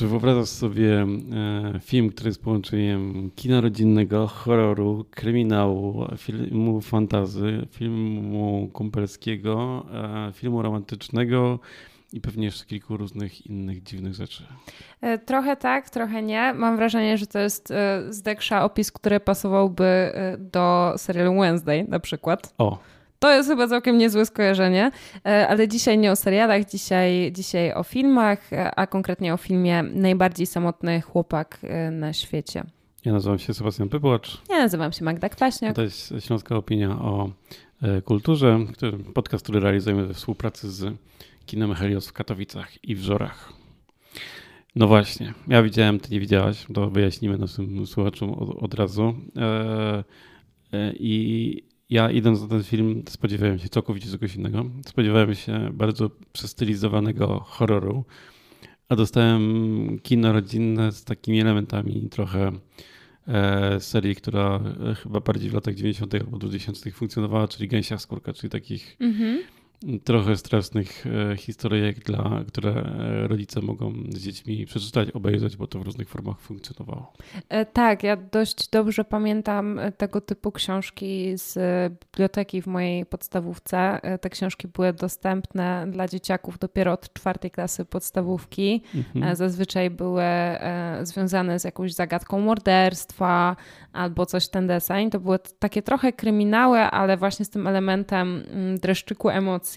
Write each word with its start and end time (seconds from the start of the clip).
Czy 0.00 0.06
wyobrażasz 0.06 0.48
sobie 0.48 1.02
e, 1.02 1.80
film, 1.80 2.10
który 2.10 2.28
jest 2.28 2.42
połączeniem 2.42 3.30
kina 3.36 3.60
rodzinnego, 3.60 4.26
horroru, 4.26 5.04
kryminału, 5.10 6.06
filmu 6.16 6.80
fantazy, 6.80 7.66
filmu 7.70 8.70
kumpelskiego, 8.72 9.86
e, 10.28 10.32
filmu 10.32 10.62
romantycznego 10.62 11.58
i 12.12 12.20
pewnie 12.20 12.44
jeszcze 12.44 12.64
kilku 12.64 12.96
różnych 12.96 13.46
innych 13.46 13.82
dziwnych 13.82 14.14
rzeczy? 14.14 14.46
E, 15.00 15.18
trochę 15.18 15.56
tak, 15.56 15.90
trochę 15.90 16.22
nie. 16.22 16.54
Mam 16.54 16.76
wrażenie, 16.76 17.18
że 17.18 17.26
to 17.26 17.38
jest 17.38 17.68
z 18.08 18.22
Deksza 18.22 18.64
opis, 18.64 18.92
który 18.92 19.20
pasowałby 19.20 20.12
do 20.38 20.94
serialu 20.96 21.40
Wednesday 21.40 21.84
na 21.88 22.00
przykład. 22.00 22.54
O. 22.58 22.78
To 23.20 23.30
jest 23.30 23.48
chyba 23.48 23.68
całkiem 23.68 23.98
niezłe 23.98 24.26
skojarzenie, 24.26 24.90
e, 25.26 25.48
ale 25.48 25.68
dzisiaj 25.68 25.98
nie 25.98 26.12
o 26.12 26.16
serialach, 26.16 26.64
dzisiaj, 26.64 27.32
dzisiaj 27.32 27.74
o 27.74 27.82
filmach, 27.82 28.52
e, 28.52 28.74
a 28.74 28.86
konkretnie 28.86 29.34
o 29.34 29.36
filmie 29.36 29.82
Najbardziej 29.82 30.46
samotny 30.46 31.00
chłopak 31.00 31.58
e, 31.62 31.90
na 31.90 32.12
świecie. 32.12 32.64
Ja 33.04 33.12
nazywam 33.12 33.38
się 33.38 33.54
Sebastian 33.54 33.88
Pypłacz. 33.88 34.42
Ja 34.48 34.58
nazywam 34.58 34.92
się 34.92 35.04
Magda 35.04 35.28
Kwaśniak. 35.28 35.76
To 35.76 35.82
jest 35.82 36.14
Śląska 36.20 36.56
Opinia 36.56 36.90
o 36.90 37.30
kulturze, 38.04 38.58
który, 38.72 38.98
podcast, 38.98 39.44
który 39.44 39.60
realizujemy 39.60 40.06
we 40.06 40.14
współpracy 40.14 40.70
z 40.70 40.96
Kinem 41.46 41.74
Helios 41.74 42.08
w 42.08 42.12
Katowicach 42.12 42.84
i 42.84 42.94
w 42.94 43.00
Żorach. 43.00 43.52
No 44.76 44.86
właśnie, 44.86 45.34
ja 45.48 45.62
widziałem, 45.62 46.00
ty 46.00 46.10
nie 46.12 46.20
widziałaś, 46.20 46.66
to 46.74 46.90
wyjaśnimy 46.90 47.38
naszym 47.38 47.86
słuchaczom 47.86 48.30
od, 48.30 48.62
od 48.62 48.74
razu. 48.74 49.14
I 50.94 51.69
ja 51.90 52.10
idąc 52.10 52.40
na 52.40 52.48
ten 52.48 52.62
film 52.62 53.02
spodziewałem 53.08 53.58
się 53.58 53.68
całkowicie 53.68 54.10
czegoś 54.10 54.36
innego. 54.36 54.64
Spodziewałem 54.86 55.34
się 55.34 55.70
bardzo 55.72 56.10
przestylizowanego 56.32 57.40
horroru, 57.40 58.04
a 58.88 58.96
dostałem 58.96 59.98
kino 60.02 60.32
rodzinne 60.32 60.92
z 60.92 61.04
takimi 61.04 61.40
elementami 61.40 62.08
trochę 62.10 62.52
e, 63.28 63.80
serii, 63.80 64.14
która 64.14 64.60
chyba 65.02 65.20
bardziej 65.20 65.50
w 65.50 65.54
latach 65.54 65.74
90. 65.74 66.14
albo 66.14 66.38
2000 66.38 66.90
funkcjonowała, 66.90 67.48
czyli 67.48 67.68
Gęsia 67.68 67.98
Skórka, 67.98 68.32
czyli 68.32 68.50
takich 68.50 68.96
mm 69.00 69.14
-hmm 69.14 69.59
trochę 70.04 70.36
strasznych 70.36 71.04
e, 71.06 71.36
historyjek, 71.36 71.98
dla, 71.98 72.40
które 72.48 72.70
e, 72.70 73.28
rodzice 73.28 73.60
mogą 73.60 73.92
z 74.08 74.18
dziećmi 74.18 74.66
przeczytać, 74.66 75.10
obejrzeć, 75.10 75.56
bo 75.56 75.66
to 75.66 75.78
w 75.78 75.82
różnych 75.82 76.08
formach 76.08 76.40
funkcjonowało. 76.40 77.12
E, 77.48 77.66
tak, 77.66 78.02
ja 78.02 78.16
dość 78.16 78.68
dobrze 78.68 79.04
pamiętam 79.04 79.80
tego 79.96 80.20
typu 80.20 80.52
książki 80.52 81.32
z 81.34 81.58
biblioteki 82.00 82.62
w 82.62 82.66
mojej 82.66 83.06
podstawówce. 83.06 84.00
Te 84.20 84.30
książki 84.30 84.68
były 84.68 84.92
dostępne 84.92 85.86
dla 85.90 86.08
dzieciaków 86.08 86.58
dopiero 86.58 86.92
od 86.92 87.12
czwartej 87.12 87.50
klasy 87.50 87.84
podstawówki. 87.84 88.82
Mhm. 88.94 89.36
Zazwyczaj 89.36 89.90
były 89.90 90.22
związane 91.02 91.60
z 91.60 91.64
jakąś 91.64 91.92
zagadką 91.92 92.40
morderstwa 92.40 93.56
albo 93.92 94.26
coś 94.26 94.48
ten 94.48 94.66
deseń. 94.66 95.10
To 95.10 95.20
były 95.20 95.38
takie 95.58 95.82
trochę 95.82 96.12
kryminały, 96.12 96.78
ale 96.78 97.16
właśnie 97.16 97.44
z 97.44 97.50
tym 97.50 97.66
elementem 97.66 98.44
mm, 98.50 98.78
dreszczyku 98.78 99.28
emocji 99.28 99.69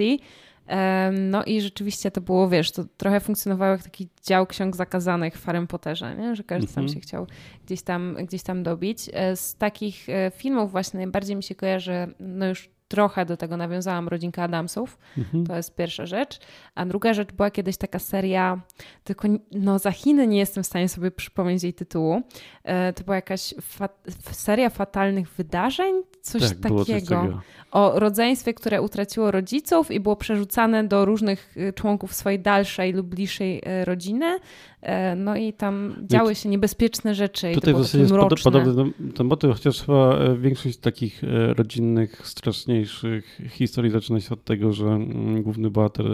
No 1.12 1.44
i 1.44 1.62
rzeczywiście 1.62 2.12
to 2.12 2.22
było, 2.22 2.50
wiesz, 2.50 2.72
to 2.72 2.86
trochę 2.98 3.20
funkcjonowało 3.20 3.72
jak 3.72 3.84
taki 3.84 4.08
dział 4.24 4.48
ksiąg 4.48 4.76
zakazanych 4.76 5.38
w 5.38 5.46
Harry 5.46 5.68
Potterze, 5.68 6.16
nie? 6.16 6.36
że 6.36 6.44
każdy 6.44 6.68
sam 6.68 6.84
mhm. 6.84 6.96
się 6.96 7.02
chciał 7.02 7.28
gdzieś 7.66 7.82
tam, 7.82 8.16
gdzieś 8.24 8.44
tam 8.44 8.64
dobić. 8.64 9.10
E, 9.14 9.36
z 9.36 9.56
takich 9.56 10.10
e, 10.10 10.32
filmów 10.36 10.72
właśnie 10.72 10.98
najbardziej 10.98 11.36
mi 11.36 11.44
się 11.44 11.56
kojarzy, 11.56 12.14
no 12.20 12.48
już 12.48 12.70
trochę 12.94 13.26
do 13.26 13.38
tego 13.38 13.58
nawiązałam 13.58 14.08
Rodzinka 14.08 14.44
Adamsów. 14.44 14.98
Mhm. 15.18 15.46
To 15.46 15.56
jest 15.56 15.76
pierwsza 15.76 16.06
rzecz. 16.06 16.40
A 16.76 16.86
druga 16.86 17.14
rzecz 17.14 17.32
była 17.32 17.52
kiedyś 17.52 17.78
taka 17.78 18.00
seria, 18.00 18.62
tylko 19.04 19.28
no 19.52 19.80
za 19.80 19.92
Chiny 19.92 20.28
nie 20.28 20.38
jestem 20.38 20.64
w 20.64 20.68
stanie 20.68 20.90
sobie 20.90 21.12
przypomnieć 21.12 21.64
jej 21.64 21.74
tytułu. 21.74 22.22
E, 22.64 22.94
to 22.94 23.04
była 23.04 23.16
jakaś 23.16 23.54
fa 23.62 23.90
seria 24.32 24.70
fatalnych 24.70 25.30
wydarzeń, 25.30 26.04
coś 26.22 26.42
tak, 26.42 26.72
takiego. 26.78 27.42
O 27.72 28.00
rodzeństwie, 28.00 28.54
które 28.54 28.82
utraciło 28.82 29.32
rodziców 29.32 29.92
i 29.92 30.00
było 30.00 30.16
przerzucane 30.16 30.84
do 30.84 31.06
różnych 31.06 31.58
y, 31.58 31.74
członków 31.74 32.14
swojej 32.14 32.40
dalszej 32.40 32.94
lub 32.94 33.08
bliższej 33.08 33.62
y, 33.82 33.86
rodziny. 33.86 34.40
E, 34.84 35.16
no 35.16 35.36
i 35.36 35.54
tam 35.54 35.96
działy 36.02 36.36
się 36.36 36.50
niebezpieczne 36.50 37.16
rzeczy. 37.16 37.52
Tutaj 37.54 37.74
w 37.74 37.78
zasadzie 37.78 38.04
jest 38.04 38.44
podobny 38.44 38.92
ten 39.16 39.28
motyw, 39.28 39.52
chociaż 39.52 39.82
chyba 39.82 40.18
e, 40.18 40.38
większość 40.38 40.78
takich 40.78 41.24
e, 41.24 41.54
rodzinnych, 41.54 42.28
straszniejszych 42.28 43.42
historii 43.50 43.92
zaczyna 43.92 44.20
się 44.20 44.30
od 44.34 44.44
tego, 44.44 44.74
że 44.74 44.86
mm, 44.86 45.44
główny 45.44 45.70
bohater 45.70 46.06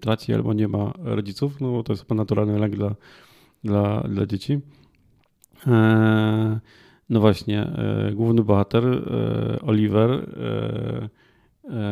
traci 0.00 0.34
albo 0.34 0.52
nie 0.52 0.68
ma 0.68 0.92
rodziców, 0.98 1.60
no 1.60 1.72
bo 1.72 1.82
to 1.82 1.92
jest 1.92 2.02
chyba 2.02 2.14
naturalny 2.14 2.58
lęk 2.58 2.76
dla, 2.76 2.94
dla, 3.64 4.00
dla 4.00 4.26
dzieci. 4.26 4.60
No 7.10 7.20
właśnie, 7.20 7.70
główny 8.14 8.44
bohater, 8.44 8.84
Oliver, 9.62 10.28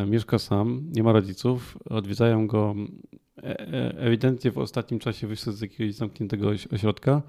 mieszka 0.06 0.38
sam, 0.38 0.90
nie 0.92 1.02
ma 1.02 1.12
rodziców, 1.12 1.78
odwiedzają 1.90 2.46
go 2.46 2.74
E, 3.44 3.60
e, 3.60 3.98
ewidentnie 3.98 4.50
w 4.50 4.58
ostatnim 4.58 5.00
czasie 5.00 5.26
wyszedł 5.26 5.56
z 5.56 5.60
jakiegoś 5.60 5.94
zamkniętego 5.94 6.50
ośrodka. 6.72 7.22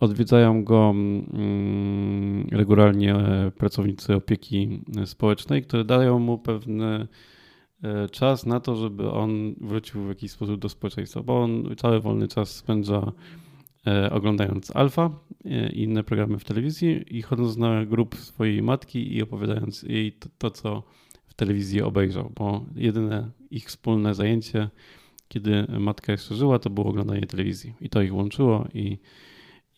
Odwiedzają 0.00 0.64
go 0.64 0.90
mm, 0.90 2.48
regularnie 2.52 3.14
e, 3.14 3.50
pracownicy 3.50 4.14
opieki 4.14 4.82
społecznej, 5.04 5.62
które 5.62 5.84
dają 5.84 6.18
mu 6.18 6.38
pewny 6.38 7.08
czas 8.10 8.46
na 8.46 8.60
to, 8.60 8.76
żeby 8.76 9.10
on 9.10 9.54
wrócił 9.60 10.04
w 10.04 10.08
jakiś 10.08 10.30
sposób 10.30 10.60
do 10.60 10.68
społeczeństwa, 10.68 11.22
bo 11.22 11.42
on 11.42 11.76
cały 11.76 12.00
wolny 12.00 12.28
czas 12.28 12.56
spędza 12.56 13.12
oglądając 14.10 14.76
Alfa 14.76 15.10
i 15.72 15.82
inne 15.82 16.04
programy 16.04 16.38
w 16.38 16.44
telewizji 16.44 17.18
i 17.18 17.22
chodząc 17.22 17.56
na 17.56 17.86
grup 17.86 18.16
swojej 18.16 18.62
matki 18.62 19.16
i 19.16 19.22
opowiadając 19.22 19.82
jej 19.82 20.12
to, 20.12 20.28
to 20.38 20.50
co 20.50 20.82
w 21.30 21.34
telewizji 21.34 21.82
obejrzał, 21.82 22.32
bo 22.34 22.64
jedyne 22.74 23.30
ich 23.50 23.66
wspólne 23.66 24.14
zajęcie 24.14 24.70
kiedy 25.30 25.66
matka 25.78 26.12
jeszcze 26.12 26.34
żyła, 26.34 26.58
to 26.58 26.70
było 26.70 26.86
oglądanie 26.86 27.26
telewizji 27.26 27.74
i 27.80 27.88
to 27.88 28.02
ich 28.02 28.14
łączyło 28.14 28.68
i, 28.74 28.98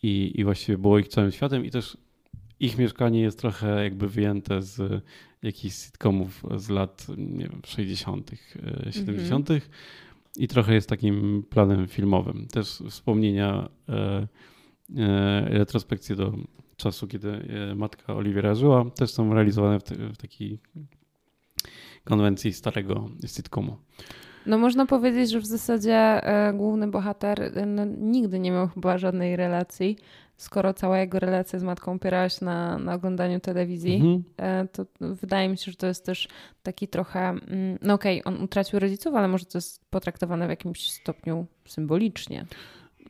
i, 0.03 0.31
i 0.35 0.43
właściwie 0.43 0.77
było 0.77 0.99
ich 0.99 1.07
całym 1.07 1.31
światem 1.31 1.65
i 1.65 1.71
też 1.71 1.97
ich 2.59 2.77
mieszkanie 2.77 3.21
jest 3.21 3.39
trochę 3.39 3.83
jakby 3.83 4.09
wyjęte 4.09 4.61
z 4.61 5.03
jakichś 5.43 5.75
sitcomów 5.75 6.43
z 6.57 6.69
lat 6.69 7.07
nie 7.17 7.47
wiem, 7.47 7.61
60., 7.65 8.31
70. 8.91 9.49
Mm 9.49 9.61
-hmm. 9.61 9.69
i 10.37 10.47
trochę 10.47 10.73
jest 10.73 10.89
takim 10.89 11.43
planem 11.49 11.87
filmowym. 11.87 12.47
Też 12.47 12.67
wspomnienia, 12.89 13.69
e, 13.89 14.27
e, 14.97 15.45
retrospekcje 15.49 16.15
do 16.15 16.33
czasu, 16.75 17.07
kiedy 17.07 17.29
e, 17.31 17.75
matka 17.75 18.15
Oliwiera 18.15 18.55
żyła, 18.55 18.85
też 18.89 19.11
są 19.11 19.33
realizowane 19.33 19.79
w, 19.79 19.83
te, 19.83 19.95
w 19.95 20.17
takiej 20.17 20.59
konwencji 22.03 22.53
starego 22.53 23.09
sitcomu. 23.25 23.77
No 24.45 24.57
można 24.57 24.85
powiedzieć, 24.85 25.31
że 25.31 25.39
w 25.39 25.45
zasadzie 25.45 25.95
e, 25.95 26.53
główny 26.53 26.87
bohater 26.87 27.41
e, 27.41 27.65
no, 27.65 27.85
nigdy 27.85 28.39
nie 28.39 28.51
miał 28.51 28.67
chyba 28.67 28.97
żadnej 28.97 29.35
relacji. 29.35 29.97
Skoro 30.37 30.73
cała 30.73 30.99
jego 30.99 31.19
relacja 31.19 31.59
z 31.59 31.63
matką 31.63 31.91
opierała 31.91 32.29
się 32.29 32.45
na, 32.45 32.79
na 32.79 32.93
oglądaniu 32.93 33.39
telewizji, 33.39 33.95
mhm. 33.95 34.23
e, 34.37 34.67
to 34.67 34.85
wydaje 34.99 35.49
mi 35.49 35.57
się, 35.57 35.71
że 35.71 35.77
to 35.77 35.87
jest 35.87 36.05
też 36.05 36.27
taki 36.63 36.87
trochę. 36.87 37.19
Mm, 37.19 37.77
no 37.81 37.93
okej, 37.93 38.23
okay, 38.23 38.33
on 38.33 38.43
utracił 38.43 38.79
rodziców, 38.79 39.15
ale 39.15 39.27
może 39.27 39.45
to 39.45 39.57
jest 39.57 39.85
potraktowane 39.89 40.47
w 40.47 40.49
jakimś 40.49 40.91
stopniu 40.91 41.45
symbolicznie. 41.65 42.45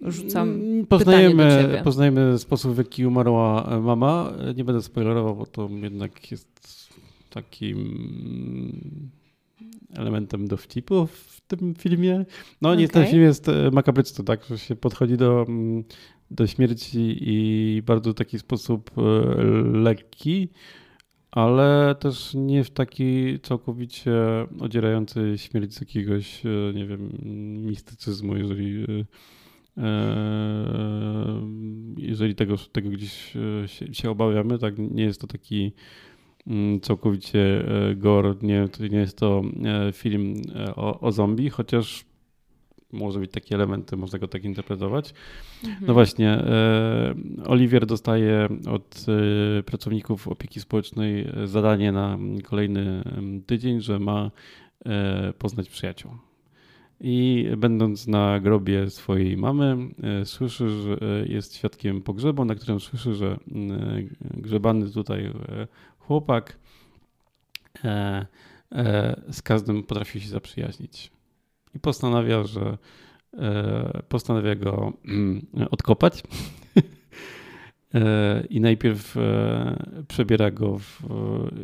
Rzucam 0.01 0.49
mm, 0.49 0.85
poznajemy, 0.85 1.81
poznajemy 1.83 2.39
sposób, 2.39 2.73
w 2.73 2.77
jaki 2.77 3.05
umarła 3.05 3.79
mama. 3.81 4.31
Nie 4.55 4.63
będę 4.63 4.81
spoilerował, 4.81 5.35
bo 5.35 5.45
to 5.45 5.69
jednak 5.81 6.31
jest 6.31 6.82
takim 7.33 9.11
elementem 9.95 10.47
dowcipu 10.47 11.07
w 11.07 11.41
tym 11.47 11.75
filmie. 11.75 12.25
No 12.61 12.69
okay. 12.69 12.81
nie, 12.81 12.87
ten 12.87 13.07
film 13.07 13.21
jest 13.21 13.49
e, 13.49 13.71
makabryczny, 13.71 14.25
tak, 14.25 14.45
że 14.45 14.57
się 14.57 14.75
podchodzi 14.75 15.17
do, 15.17 15.45
mm, 15.47 15.83
do 16.31 16.47
śmierci 16.47 17.17
i 17.21 17.81
bardzo 17.85 18.13
taki 18.13 18.39
sposób 18.39 18.91
e, 18.97 19.01
lekki, 19.63 20.49
ale 21.31 21.95
też 21.99 22.33
nie 22.33 22.63
w 22.63 22.71
taki 22.71 23.39
całkowicie 23.39 24.13
odzierający 24.59 25.33
śmierć 25.37 25.73
z 25.73 25.79
jakiegoś, 25.79 26.45
e, 26.45 26.73
nie 26.73 26.85
wiem, 26.85 27.09
mistycyzmu, 27.65 28.37
jeżeli 28.37 28.85
jeżeli 31.97 32.35
tego, 32.35 32.57
tego 32.57 32.89
gdzieś 32.89 33.33
się, 33.65 33.93
się 33.93 34.09
obawiamy, 34.09 34.59
tak 34.59 34.77
nie 34.77 35.03
jest 35.03 35.21
to 35.21 35.27
taki 35.27 35.71
całkowicie 36.81 37.65
e, 37.89 37.95
gore. 37.95 38.35
Nie, 38.41 38.67
to 38.67 38.87
nie 38.87 38.97
jest 38.97 39.17
to 39.17 39.41
e, 39.65 39.91
film 39.91 40.41
e, 40.55 40.75
o, 40.75 40.99
o 40.99 41.11
zombie, 41.11 41.49
chociaż 41.49 42.05
może 42.91 43.19
być 43.19 43.31
takie 43.31 43.55
elementy, 43.55 43.97
można 43.97 44.19
go 44.19 44.27
tak 44.27 44.43
interpretować. 44.43 45.13
Mhm. 45.63 45.83
No 45.87 45.93
właśnie, 45.93 46.43
Oliwier 47.45 47.85
dostaje 47.85 48.47
od 48.69 49.05
pracowników 49.65 50.27
opieki 50.27 50.59
społecznej 50.59 51.27
zadanie 51.45 51.91
na 51.91 52.17
kolejny 52.43 53.03
tydzień, 53.45 53.81
że 53.81 53.99
ma 53.99 54.31
poznać 55.39 55.69
przyjaciół. 55.69 56.11
i 57.01 57.47
będąc 57.57 58.07
na 58.07 58.39
grobie 58.39 58.89
swojej 58.89 59.37
mamy, 59.37 59.77
słyszy, 60.23 60.69
że 60.69 60.97
jest 61.25 61.55
świadkiem 61.55 62.01
pogrzebu, 62.01 62.45
na 62.45 62.55
którym 62.55 62.79
słyszy, 62.79 63.13
że 63.13 63.37
grzebany 64.37 64.91
tutaj 64.91 65.31
chłopak 66.07 66.57
z 69.29 69.41
każdym 69.43 69.83
potrafi 69.83 70.21
się 70.21 70.29
zaprzyjaźnić. 70.29 71.11
I 71.75 71.79
postanawia, 71.79 72.43
że 72.43 72.77
postanawia 74.09 74.55
go 74.55 74.93
mm, 75.05 75.45
odkopać 75.71 76.23
E, 77.95 78.43
i 78.49 78.61
najpierw 78.61 79.17
e, 79.17 80.03
przebiera 80.07 80.51
go, 80.51 80.77
w, 80.77 81.01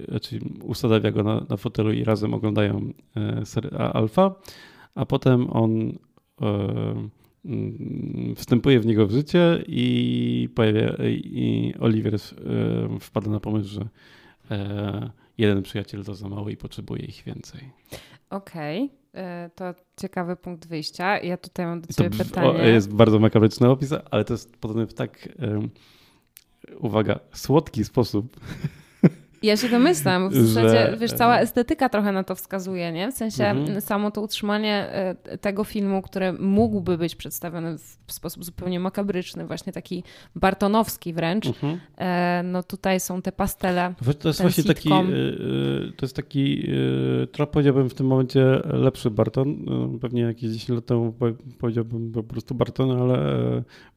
znaczy 0.10 0.40
usadawia 0.64 1.12
go 1.12 1.24
na, 1.24 1.46
na 1.50 1.58
fotelu 1.58 1.92
i 1.92 2.04
razem 2.04 2.34
oglądają 2.34 2.94
e, 3.18 3.94
Alfa, 3.94 4.36
a 4.96 5.06
potem 5.06 5.50
on 5.50 5.98
mm, 6.42 7.10
wstępuje 8.36 8.80
w 8.80 8.86
niego 8.86 9.08
w 9.08 9.12
życie 9.12 9.64
i, 9.68 10.50
pojawia, 10.56 10.96
i 11.10 11.74
Oliver 11.80 12.20
wpada 13.00 13.32
na 13.32 13.40
pomysł, 13.40 13.70
że 13.70 13.88
jeden 15.38 15.64
przyjaciel 15.64 16.04
to 16.04 16.16
za 16.16 16.30
mało 16.30 16.50
i 16.50 16.58
potrzebuje 16.58 17.06
ich 17.06 17.24
więcej. 17.24 17.72
Okej, 18.30 18.92
okay. 19.14 19.50
to 19.56 19.74
ciekawy 20.02 20.36
punkt 20.36 20.68
wyjścia. 20.68 21.20
Ja 21.20 21.38
tutaj 21.38 21.66
mam 21.66 21.82
do 21.82 21.94
ciebie 21.94 22.18
to 22.18 22.26
pytanie. 22.26 22.60
jest 22.64 22.94
bardzo 22.94 23.20
makabryczny 23.20 23.70
opis, 23.70 23.94
ale 24.12 24.26
to 24.26 24.34
jest 24.34 24.58
podobny 24.58 24.88
w 24.88 24.94
tak 24.94 25.30
uwaga, 26.80 27.20
słodki 27.34 27.84
sposób 27.84 28.40
ja 29.44 29.58
się 29.58 29.70
domyślam. 29.70 30.30
W 30.30 30.36
zasadzie, 30.36 30.92
że... 30.92 30.98
wiesz, 30.98 31.14
cała 31.14 31.40
estetyka 31.40 31.90
trochę 31.90 32.12
na 32.12 32.24
to 32.24 32.36
wskazuje, 32.36 32.92
nie? 32.92 33.12
W 33.12 33.16
sensie 33.16 33.46
mhm. 33.46 33.82
samo 33.82 34.12
to 34.12 34.22
utrzymanie 34.22 34.90
e, 34.92 35.38
tego 35.38 35.64
filmu, 35.64 36.02
który 36.02 36.34
mógłby 36.34 36.98
być 36.98 37.16
przedstawiony 37.16 37.78
w 38.08 38.14
sposób 38.14 38.46
zupełnie 38.46 38.80
makabryczny, 38.80 39.46
właśnie 39.46 39.74
taki 39.74 40.04
bartonowski 40.36 41.14
wręcz. 41.14 41.48
Mhm. 41.48 41.80
E, 41.98 42.42
no 42.44 42.64
tutaj 42.64 43.00
są 43.00 43.22
te 43.22 43.32
pastele. 43.32 43.94
To 44.20 44.28
jest 44.30 44.42
właśnie 44.42 44.64
taki, 44.64 44.94
e, 44.94 45.02
to 45.98 46.06
jest 46.06 46.16
taki, 46.16 46.70
trochę 47.32 47.52
powiedziałbym 47.52 47.90
w 47.90 47.94
tym 47.94 48.08
momencie 48.08 48.62
lepszy 48.66 49.12
Barton. 49.12 49.66
Pewnie 50.02 50.22
jakieś 50.22 50.52
10 50.52 50.70
lat 50.70 50.86
temu 50.86 51.14
powiedziałbym 51.60 52.12
po 52.12 52.24
prostu 52.24 52.56
Barton, 52.56 52.92
ale 52.92 53.20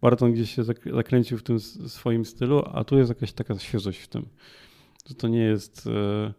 Barton 0.02 0.32
gdzieś 0.32 0.54
się 0.54 0.62
zakręcił 0.94 1.38
w 1.38 1.42
tym 1.42 1.60
swoim 1.60 2.24
stylu, 2.24 2.62
a 2.72 2.84
tu 2.84 2.98
jest 2.98 3.08
jakaś 3.08 3.32
taka 3.32 3.58
świeżość 3.58 4.00
w 4.00 4.08
tym 4.08 4.26
że 5.08 5.14
to 5.14 5.28
nie 5.28 5.40
jest. 5.40 5.86
E, 5.86 6.32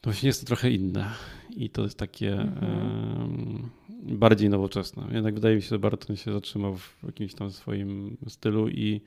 to 0.00 0.10
właśnie 0.10 0.26
jest 0.26 0.40
to 0.40 0.46
trochę 0.46 0.70
inne 0.70 1.10
i 1.56 1.70
to 1.70 1.82
jest 1.82 1.98
takie 1.98 2.32
mhm. 2.32 3.70
bardziej 4.02 4.50
nowoczesne. 4.50 5.06
Jednak 5.12 5.34
wydaje 5.34 5.56
mi 5.56 5.62
się, 5.62 5.68
że 5.68 5.78
Barton 5.78 6.16
się 6.16 6.32
zatrzymał 6.32 6.76
w 6.76 6.96
jakimś 7.06 7.34
tam 7.34 7.50
swoim 7.50 8.16
stylu 8.28 8.68
i 8.68 9.00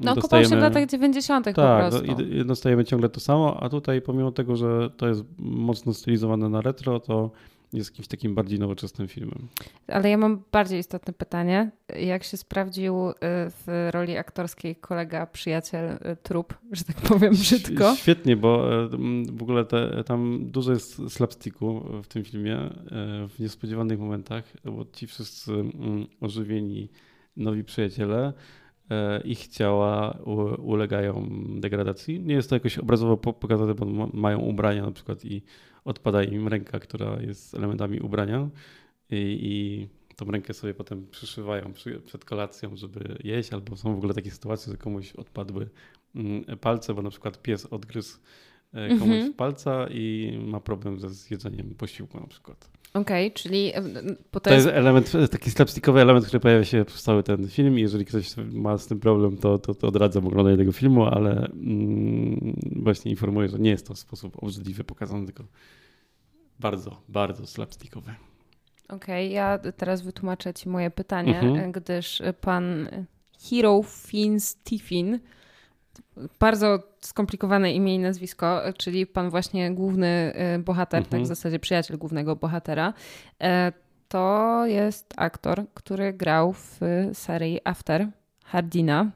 no, 0.00 0.14
dostajemy... 0.14 0.48
się 0.48 0.56
w 0.56 0.62
latach 0.62 0.86
90. 0.86 1.44
Tak, 1.44 1.54
po 1.54 1.62
prostu. 1.62 2.22
i 2.22 2.44
dostajemy 2.44 2.84
ciągle 2.84 3.08
to 3.08 3.20
samo, 3.20 3.62
a 3.62 3.68
tutaj 3.68 4.02
pomimo 4.02 4.32
tego, 4.32 4.56
że 4.56 4.90
to 4.96 5.08
jest 5.08 5.24
mocno 5.38 5.94
stylizowane 5.94 6.48
na 6.48 6.60
retro, 6.60 7.00
to 7.00 7.30
jest 7.72 7.90
jakimś 7.90 8.08
takim 8.08 8.34
bardziej 8.34 8.58
nowoczesnym 8.58 9.08
filmem. 9.08 9.48
Ale 9.88 10.10
ja 10.10 10.18
mam 10.18 10.42
bardziej 10.52 10.78
istotne 10.78 11.12
pytanie. 11.12 11.70
Jak 12.00 12.24
się 12.24 12.36
sprawdził 12.36 13.10
y, 13.10 13.14
w 13.22 13.88
roli 13.90 14.16
aktorskiej 14.16 14.76
kolega, 14.76 15.26
przyjaciel, 15.26 15.90
y, 15.90 16.16
trup, 16.22 16.54
że 16.72 16.84
tak 16.84 16.96
powiem 16.96 17.32
brzydko? 17.32 17.96
Świetnie, 17.96 18.36
bo 18.36 18.82
y, 18.84 18.88
w 19.32 19.42
ogóle 19.42 19.64
te, 19.64 20.04
tam 20.04 20.50
dużo 20.50 20.72
jest 20.72 21.00
slapsticku 21.08 21.84
w 22.02 22.08
tym 22.08 22.24
filmie, 22.24 22.70
w 23.28 23.34
niespodziewanych 23.38 23.98
momentach, 23.98 24.44
bo 24.64 24.84
ci 24.92 25.06
wszyscy 25.06 25.52
mm, 25.52 26.06
ożywieni 26.20 26.88
nowi 27.36 27.64
przyjaciele 27.64 28.32
ich 29.24 29.48
ciała 29.48 30.18
ulegają 30.58 31.28
degradacji. 31.60 32.20
Nie 32.20 32.34
jest 32.34 32.48
to 32.50 32.56
jakoś 32.56 32.78
obrazowo 32.78 33.16
pokazane, 33.16 33.74
bo 33.74 33.86
mają 34.12 34.38
ubrania 34.38 34.82
na 34.82 34.90
przykład 34.90 35.24
i 35.24 35.42
odpada 35.84 36.22
im 36.22 36.48
ręka, 36.48 36.80
która 36.80 37.22
jest 37.22 37.54
elementami 37.54 38.00
ubrania 38.00 38.48
i, 39.10 39.38
i 39.42 39.88
tą 40.16 40.30
rękę 40.30 40.54
sobie 40.54 40.74
potem 40.74 41.06
przyszywają 41.06 41.72
przy, 41.72 42.00
przed 42.00 42.24
kolacją, 42.24 42.76
żeby 42.76 43.18
jeść, 43.24 43.52
albo 43.52 43.76
są 43.76 43.94
w 43.94 43.98
ogóle 43.98 44.14
takie 44.14 44.30
sytuacje, 44.30 44.72
że 44.72 44.78
komuś 44.78 45.12
odpadły 45.12 45.68
mm, 46.14 46.44
palce, 46.60 46.94
bo 46.94 47.02
na 47.02 47.10
przykład 47.10 47.42
pies 47.42 47.66
odgryzł 47.66 48.18
e, 48.72 48.88
komuś 48.88 49.16
mhm. 49.16 49.34
palca 49.34 49.86
i 49.90 50.38
ma 50.46 50.60
problem 50.60 51.00
ze 51.00 51.10
zjedzeniem 51.10 51.74
posiłku 51.74 52.20
na 52.20 52.26
przykład. 52.26 52.70
Okej, 53.00 53.26
okay, 53.26 53.34
czyli... 53.34 53.72
To, 54.30 54.40
to 54.40 54.54
jest... 54.54 54.66
jest... 54.66 54.78
element, 54.78 55.12
taki 55.30 55.50
slapstickowy 55.50 56.00
element, 56.00 56.26
który 56.26 56.40
pojawia 56.40 56.64
się 56.64 56.84
przez 56.84 57.02
cały 57.02 57.22
ten 57.22 57.48
film 57.48 57.78
jeżeli 57.78 58.04
ktoś 58.04 58.36
ma 58.52 58.78
z 58.78 58.86
tym 58.86 59.00
problem, 59.00 59.36
to, 59.36 59.58
to, 59.58 59.74
to 59.74 59.86
odradzam 59.86 60.26
oglądanie 60.26 60.56
tego 60.56 60.72
filmu, 60.72 61.04
ale 61.04 61.30
mm, 61.30 62.60
właśnie 62.76 63.10
informuję, 63.10 63.48
że 63.48 63.58
nie 63.58 63.70
jest 63.70 63.86
to 63.86 63.94
w 63.94 63.98
sposób 63.98 64.42
obrzydliwy 64.42 64.84
pokazany, 64.84 65.26
tylko 65.26 65.44
bardzo, 66.60 67.02
bardzo 67.08 67.46
slapstickowy. 67.46 68.14
Okej, 68.88 69.26
okay, 69.26 69.34
ja 69.34 69.58
teraz 69.76 70.02
wytłumaczę 70.02 70.54
Ci 70.54 70.68
moje 70.68 70.90
pytanie, 70.90 71.40
mhm. 71.40 71.72
gdyż 71.72 72.22
pan 72.40 72.88
Hero 73.50 73.82
Fins 73.82 74.56
Tiffin, 74.56 75.18
bardzo 76.40 76.78
skomplikowane 77.00 77.72
imię 77.72 77.94
i 77.94 77.98
nazwisko, 77.98 78.60
czyli 78.76 79.06
pan 79.06 79.30
właśnie 79.30 79.74
główny 79.74 80.32
y, 80.56 80.58
bohater, 80.58 80.98
mhm. 80.98 81.10
tak 81.10 81.20
w 81.20 81.22
mhm. 81.22 81.26
zasadzie 81.36 81.58
przyjaciel 81.58 81.98
głównego 81.98 82.36
bohatera, 82.36 82.94
e, 83.42 83.72
to 84.08 84.62
jest 84.66 85.14
aktor, 85.16 85.64
który 85.74 86.12
grał 86.12 86.52
w 86.52 86.80
serii 87.12 87.60
After 87.64 88.08
Hardina. 88.44 89.10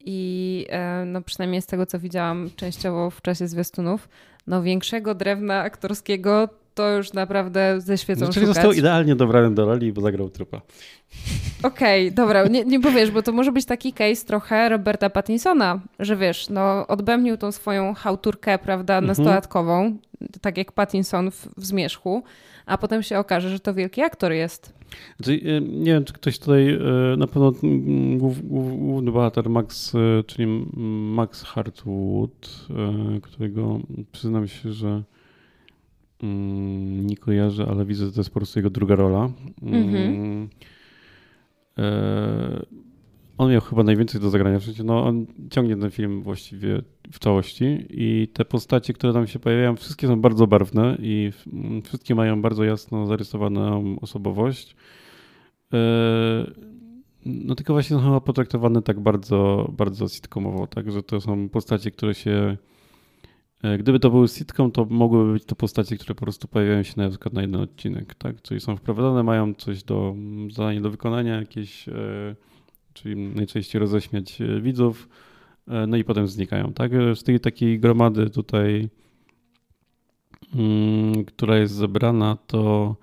I 0.00 0.66
e, 0.70 1.04
no 1.06 1.22
przynajmniej 1.22 1.62
z 1.62 1.66
tego, 1.66 1.86
co 1.86 1.98
widziałam 1.98 2.50
częściowo 2.56 3.10
w 3.10 3.22
czasie 3.22 3.48
zwiastunów, 3.48 4.08
no 4.46 4.62
większego 4.62 5.14
drewna 5.14 5.60
aktorskiego 5.60 6.48
to 6.80 6.96
już 6.96 7.12
naprawdę 7.12 7.80
ze 7.80 7.98
świecą 7.98 8.26
no, 8.26 8.32
Czyli 8.32 8.46
szukać. 8.46 8.54
został 8.54 8.72
idealnie 8.72 9.16
dobrany 9.16 9.54
do 9.54 9.66
roli, 9.66 9.92
bo 9.92 10.00
zagrał 10.00 10.28
trupa. 10.28 10.60
Okej, 11.62 12.06
okay, 12.06 12.14
dobra, 12.14 12.46
nie, 12.46 12.64
nie 12.64 12.80
powiesz, 12.80 13.10
bo 13.10 13.22
to 13.22 13.32
może 13.32 13.52
być 13.52 13.64
taki 13.64 13.92
case 13.92 14.26
trochę 14.26 14.68
Roberta 14.68 15.10
Pattinsona, 15.10 15.80
że 15.98 16.16
wiesz, 16.16 16.48
no 16.50 16.86
odbębnił 16.86 17.36
tą 17.36 17.52
swoją 17.52 17.94
hałturkę, 17.94 18.58
prawda, 18.58 18.94
mhm. 18.94 19.06
nastolatkową, 19.06 19.96
tak 20.40 20.58
jak 20.58 20.72
Pattinson 20.72 21.30
w, 21.30 21.48
w 21.56 21.66
Zmierzchu, 21.66 22.22
a 22.66 22.78
potem 22.78 23.02
się 23.02 23.18
okaże, 23.18 23.50
że 23.50 23.60
to 23.60 23.74
wielki 23.74 24.02
aktor 24.02 24.32
jest. 24.32 24.72
Znaczy, 25.16 25.40
e, 25.44 25.60
nie 25.60 25.92
wiem, 25.92 26.04
czy 26.04 26.12
ktoś 26.12 26.38
tutaj, 26.38 26.74
e, 26.74 26.78
na 27.16 27.26
pewno 27.26 27.52
główny 28.18 29.12
bohater 29.12 29.50
Max, 29.50 29.94
e, 29.94 29.98
czyli 30.26 30.66
Max 31.14 31.42
Hartwood, 31.42 32.66
którego 33.22 33.80
przyznam 34.12 34.48
się, 34.48 34.72
że 34.72 35.02
mm, 36.22 37.06
nie 37.06 37.16
kojarzę, 37.16 37.66
ale 37.70 37.84
widzę, 37.84 38.06
że 38.06 38.12
to 38.12 38.20
jest 38.20 38.30
po 38.30 38.40
prostu 38.40 38.58
jego 38.58 38.70
druga 38.70 38.96
rola. 38.96 39.30
Mhm. 39.62 40.48
On 43.40 43.50
miał 43.50 43.60
chyba 43.60 43.82
najwięcej 43.82 44.20
do 44.20 44.30
zagrania 44.30 44.58
w 44.58 44.62
życiu. 44.62 44.84
No, 44.84 45.04
on 45.04 45.26
ciągnie 45.50 45.76
ten 45.76 45.90
film 45.90 46.22
właściwie 46.22 46.82
w 47.12 47.18
całości 47.18 47.86
i 47.90 48.28
te 48.32 48.44
postacie, 48.44 48.92
które 48.92 49.12
tam 49.12 49.26
się 49.26 49.38
pojawiają, 49.38 49.76
wszystkie 49.76 50.06
są 50.06 50.20
bardzo 50.20 50.46
barwne 50.46 50.96
i 51.02 51.30
wszystkie 51.84 52.14
mają 52.14 52.42
bardzo 52.42 52.64
jasno 52.64 53.06
zarysowaną 53.06 53.96
osobowość. 54.00 54.76
E, 55.72 55.78
no 57.26 57.54
tylko 57.54 57.72
właśnie 57.72 57.96
są 57.96 58.02
chyba 58.02 58.20
potraktowane 58.20 58.82
tak 58.82 59.00
bardzo, 59.00 59.70
bardzo 59.76 60.08
sitcomowo, 60.08 60.66
tak, 60.66 60.92
że 60.92 61.02
to 61.02 61.20
są 61.20 61.48
postacie, 61.48 61.90
które 61.90 62.14
się 62.14 62.30
e, 62.30 62.56
Gdyby 63.78 64.00
to 64.00 64.10
był 64.10 64.28
sitcom, 64.28 64.70
to 64.72 64.84
mogłyby 64.84 65.32
być 65.32 65.44
to 65.44 65.56
postacie, 65.56 65.96
które 65.96 66.14
po 66.14 66.20
prostu 66.20 66.48
pojawiają 66.48 66.82
się 66.82 66.92
na 66.96 67.08
przykład 67.08 67.34
na 67.34 67.40
jeden 67.40 67.60
odcinek, 67.60 68.14
tak? 68.14 68.42
Czyli 68.42 68.60
są 68.60 68.76
wprowadzone, 68.76 69.22
mają 69.22 69.54
coś 69.54 69.82
do 69.82 70.14
zadanie 70.50 70.80
do 70.80 70.90
wykonania, 70.90 71.36
jakieś 71.36 71.88
e, 71.88 71.92
czyli 72.92 73.16
najczęściej 73.16 73.80
roześmiać 73.80 74.40
e, 74.40 74.60
widzów, 74.60 75.08
e, 75.68 75.86
no 75.86 75.96
i 75.96 76.04
potem 76.04 76.28
znikają. 76.28 76.72
Tak? 76.72 76.92
Z 77.14 77.22
tej 77.22 77.40
takiej 77.40 77.80
gromady 77.80 78.30
tutaj, 78.30 78.88
mm, 80.54 81.24
która 81.24 81.58
jest 81.58 81.74
zebrana, 81.74 82.36
to 82.46 82.96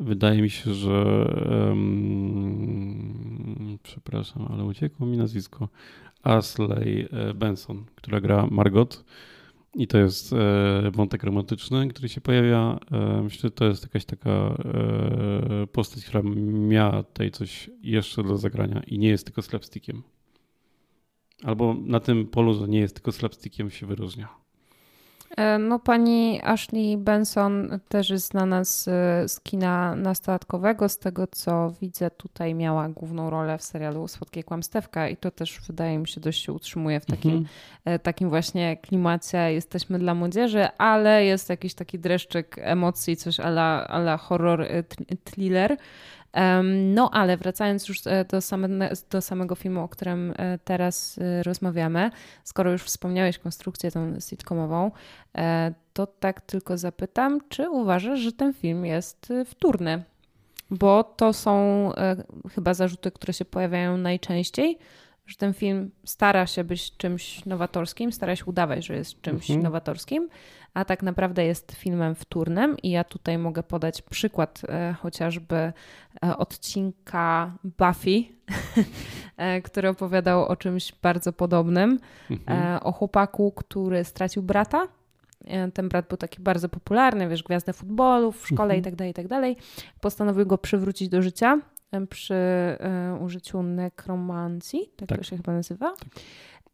wydaje 0.00 0.42
mi 0.42 0.50
się, 0.50 0.74
że 0.74 1.26
przepraszam, 3.82 4.46
ale 4.50 4.64
uciekło 4.64 5.06
mi 5.06 5.16
nazwisko. 5.16 5.68
Asley 6.22 7.08
e, 7.12 7.34
Benson, 7.34 7.84
która 7.94 8.20
gra 8.20 8.46
Margot. 8.50 9.04
I 9.78 9.86
to 9.86 9.98
jest 9.98 10.32
e, 10.32 10.90
wątek 10.90 11.22
romantyczny, 11.22 11.88
który 11.88 12.08
się 12.08 12.20
pojawia. 12.20 12.78
E, 12.92 13.22
myślę, 13.22 13.40
że 13.42 13.50
to 13.50 13.64
jest 13.64 13.82
jakaś 13.82 14.04
taka 14.04 14.30
e, 14.30 15.66
postać, 15.72 16.04
która 16.04 16.22
miała 16.52 17.02
tutaj 17.02 17.30
coś 17.30 17.70
jeszcze 17.82 18.22
do 18.22 18.36
zagrania 18.36 18.82
i 18.86 18.98
nie 18.98 19.08
jest 19.08 19.24
tylko 19.24 19.42
slapstickiem. 19.42 20.02
Albo 21.42 21.74
na 21.74 22.00
tym 22.00 22.26
polu, 22.26 22.54
że 22.54 22.68
nie 22.68 22.78
jest 22.78 22.94
tylko 22.94 23.12
slapstickiem, 23.12 23.70
się 23.70 23.86
wyróżnia. 23.86 24.28
E, 25.38 25.58
no 25.58 25.78
pani 25.78 26.40
Ashley 26.42 26.96
Benson 26.96 27.80
też 27.88 28.10
jest 28.10 28.26
znana 28.26 28.64
z, 28.64 28.84
z 29.32 29.40
kina 29.40 29.94
nastolatkowego. 29.96 30.88
Z 30.88 30.98
tego 30.98 31.26
co 31.26 31.74
widzę, 31.80 32.10
tutaj 32.10 32.54
miała 32.54 32.88
główną 32.88 33.30
rolę 33.30 33.58
w 33.58 33.62
serialu 33.62 34.08
Słodkie 34.08 34.44
Kłamstewka 34.44 35.08
i 35.08 35.16
to 35.16 35.30
też 35.30 35.60
wydaje 35.66 35.98
mi 35.98 36.08
się 36.08 36.20
dość 36.20 36.44
się 36.44 36.52
utrzymuje 36.52 37.00
w 37.00 37.06
takim, 37.06 37.30
mhm. 37.30 37.48
E, 37.84 37.98
takim 37.98 38.28
właśnie 38.28 38.76
klimacie. 38.76 39.52
Jesteśmy 39.52 39.98
dla 39.98 40.14
młodzieży, 40.14 40.68
ale 40.78 41.24
jest 41.24 41.48
jakiś 41.50 41.74
taki 41.74 41.98
dreszczyk 41.98 42.56
emocji, 42.58 43.16
coś 43.16 43.40
ala, 43.40 43.88
ala 43.88 44.16
horror 44.16 44.62
e, 44.62 44.82
thriller. 45.24 45.76
No 46.72 47.10
ale 47.10 47.36
wracając 47.36 47.88
już 47.88 48.06
e, 48.06 48.24
do, 48.24 48.40
same, 48.40 48.68
do 49.10 49.20
samego 49.20 49.54
filmu, 49.54 49.80
o 49.80 49.88
którym 49.88 50.34
e, 50.36 50.58
teraz 50.64 51.18
e, 51.18 51.42
rozmawiamy, 51.42 52.10
skoro 52.44 52.72
już 52.72 52.82
wspomniałeś 52.82 53.38
konstrukcję 53.38 53.90
tą 53.90 54.20
sitcomową, 54.20 54.90
to 55.92 56.06
tak 56.06 56.40
tylko 56.40 56.78
zapytam, 56.78 57.40
czy 57.48 57.70
uważasz, 57.70 58.20
że 58.20 58.32
ten 58.32 58.54
film 58.54 58.84
jest 58.84 59.32
wtórny? 59.46 60.02
Bo 60.70 61.04
to 61.04 61.32
są 61.32 61.90
chyba 62.54 62.74
zarzuty, 62.74 63.10
które 63.10 63.32
się 63.32 63.44
pojawiają 63.44 63.96
najczęściej, 63.96 64.78
że 65.26 65.36
ten 65.36 65.54
film 65.54 65.90
stara 66.04 66.46
się 66.46 66.64
być 66.64 66.96
czymś 66.96 67.44
nowatorskim, 67.46 68.12
stara 68.12 68.36
się 68.36 68.44
udawać, 68.44 68.86
że 68.86 68.94
jest 68.94 69.20
czymś 69.20 69.50
mhm. 69.50 69.62
nowatorskim, 69.62 70.28
a 70.74 70.84
tak 70.84 71.02
naprawdę 71.02 71.44
jest 71.44 71.72
filmem 71.72 72.14
wtórnym. 72.14 72.76
I 72.82 72.90
ja 72.90 73.04
tutaj 73.04 73.38
mogę 73.38 73.62
podać 73.62 74.02
przykład 74.02 74.62
e, 74.68 74.94
chociażby 75.00 75.56
e, 75.56 75.72
odcinka 76.36 77.52
Buffy, 77.64 78.24
e, 79.36 79.62
który 79.62 79.88
opowiadał 79.88 80.44
o 80.44 80.56
czymś 80.56 80.92
bardzo 81.02 81.32
podobnym, 81.32 81.98
mhm. 82.30 82.82
o 82.82 82.92
chłopaku, 82.92 83.52
który 83.52 84.04
stracił 84.04 84.42
brata. 84.42 84.88
Ten 85.74 85.88
brat 85.88 86.08
był 86.08 86.16
taki 86.16 86.42
bardzo 86.42 86.68
popularny, 86.68 87.28
wiesz, 87.28 87.42
gwiazdę 87.42 87.72
futbolu 87.72 88.32
w 88.32 88.46
szkole 88.46 88.74
mhm. 88.74 88.80
i 88.80 88.82
tak 88.82 88.96
dalej, 88.96 89.10
i 89.10 89.14
tak 89.14 89.28
dalej. 89.28 89.56
Postanowił 90.00 90.46
go 90.46 90.58
przywrócić 90.58 91.08
do 91.08 91.22
życia 91.22 91.60
przy 92.08 92.34
użyciu 93.20 93.62
nekromancji, 93.62 94.90
tak, 94.96 95.08
tak, 95.08 95.18
to 95.18 95.24
się 95.24 95.36
chyba 95.36 95.52
nazywa. 95.52 95.94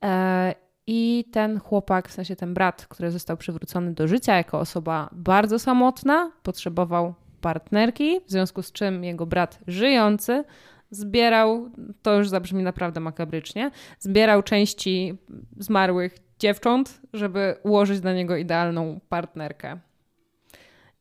Tak. 0.01 0.55
I 0.87 1.25
ten 1.33 1.61
chłopak, 1.61 2.09
w 2.09 2.12
sensie 2.12 2.37
ten 2.37 2.55
brat, 2.55 2.87
który 2.87 3.11
został 3.11 3.37
przywrócony 3.37 3.93
do 3.93 4.09
życia 4.09 4.37
jako 4.37 4.59
osoba 4.59 5.09
bardzo 5.12 5.59
samotna, 5.59 6.33
potrzebował 6.43 7.14
partnerki, 7.41 8.21
w 8.26 8.31
związku 8.31 8.62
z 8.62 8.73
czym 8.73 9.05
jego 9.05 9.26
brat 9.26 9.59
żyjący 9.67 10.45
zbierał, 10.91 11.71
to 12.03 12.19
już 12.19 12.29
zabrzmi 12.29 12.62
naprawdę 12.62 13.00
makabrycznie, 13.00 13.71
zbierał 13.99 14.43
części 14.43 15.19
zmarłych 15.59 16.19
dziewcząt, 16.38 17.00
żeby 17.12 17.57
ułożyć 17.62 18.00
dla 18.00 18.12
niego 18.12 18.37
idealną 18.37 19.00
partnerkę. 19.09 19.79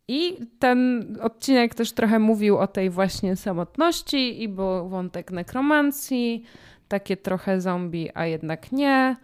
I 0.08 0.38
ten 0.60 1.08
odcinek 1.22 1.75
też 1.75 1.92
trochę 1.92 2.20
mówił 2.20 2.58
o 2.58 2.68
tej 2.68 2.90
właśnie 2.90 3.36
samotności 3.36 4.44
i 4.44 4.50
był 4.50 4.90
wątek 4.90 5.32
nekromancji, 5.32 6.44
takie 6.88 7.18
trochę 7.18 7.62
zombie, 7.62 8.10
a 8.13 8.25
jednak 8.25 8.72
nie. 8.72 9.16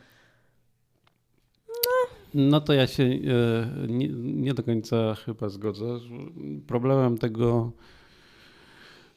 No, 2.33 2.61
to 2.61 2.73
ja 2.73 2.87
się 2.87 3.03
e, 3.03 3.17
nie, 3.87 4.07
nie 4.23 4.53
do 4.53 4.63
końca 4.63 5.15
chyba 5.15 5.49
zgodzę. 5.49 5.99
Problemem 6.67 7.17
tego 7.17 7.71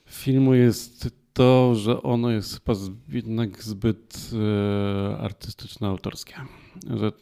filmu 0.06 0.54
jest 0.54 1.10
to, 1.32 1.74
że 1.74 2.02
ono 2.02 2.30
jest 2.30 2.60
chyba 2.60 2.78
jednak 3.08 3.62
zbyt 3.62 4.30
e, 4.32 5.16
artystyczno-autorskie 5.18 6.34
że 6.90 7.12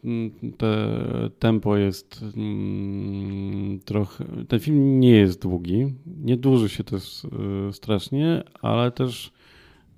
te 0.58 0.98
tempo 1.38 1.76
jest 1.76 2.24
mm, 2.36 3.80
trochę. 3.80 4.24
Ten 4.48 4.60
film 4.60 5.00
nie 5.00 5.10
jest 5.10 5.42
długi, 5.42 5.94
nie 6.06 6.36
dłuży 6.36 6.68
się 6.68 6.84
też 6.84 7.24
y, 7.24 7.72
strasznie, 7.72 8.42
ale 8.62 8.90
też 8.90 9.32